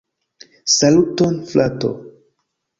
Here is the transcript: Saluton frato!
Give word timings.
Saluton 0.77 1.37
frato! 1.53 1.95